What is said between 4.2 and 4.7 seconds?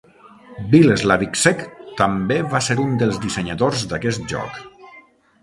joc.